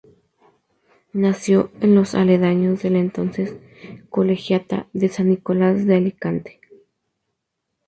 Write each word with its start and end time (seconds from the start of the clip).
Nació 1.13 1.69
en 1.79 1.93
los 1.93 2.15
aledaños 2.15 2.81
de 2.81 2.89
la 2.89 2.97
entonces 2.97 3.57
Colegiata 4.09 4.87
de 4.93 5.09
San 5.09 5.29
Nicolás 5.29 5.85
de 5.85 5.95
Alicante. 5.95 6.59